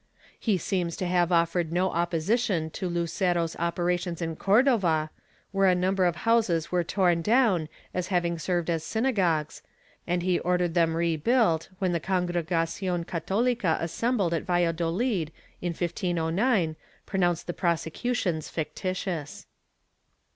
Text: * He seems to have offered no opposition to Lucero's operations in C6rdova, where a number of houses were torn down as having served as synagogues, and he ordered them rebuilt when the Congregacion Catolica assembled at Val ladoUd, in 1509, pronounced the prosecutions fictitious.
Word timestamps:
* 0.25 0.39
He 0.49 0.57
seems 0.57 0.97
to 0.97 1.05
have 1.05 1.31
offered 1.31 1.71
no 1.71 1.91
opposition 1.91 2.71
to 2.71 2.89
Lucero's 2.89 3.55
operations 3.57 4.19
in 4.19 4.35
C6rdova, 4.35 5.09
where 5.51 5.67
a 5.67 5.75
number 5.75 6.05
of 6.05 6.15
houses 6.25 6.71
were 6.71 6.83
torn 6.83 7.21
down 7.21 7.69
as 7.93 8.07
having 8.07 8.39
served 8.39 8.67
as 8.71 8.83
synagogues, 8.83 9.61
and 10.07 10.23
he 10.23 10.39
ordered 10.39 10.73
them 10.73 10.95
rebuilt 10.97 11.69
when 11.77 11.91
the 11.91 11.99
Congregacion 11.99 13.05
Catolica 13.05 13.77
assembled 13.79 14.33
at 14.33 14.41
Val 14.47 14.73
ladoUd, 14.73 15.29
in 15.61 15.73
1509, 15.73 16.77
pronounced 17.05 17.45
the 17.45 17.53
prosecutions 17.53 18.49
fictitious. 18.49 19.45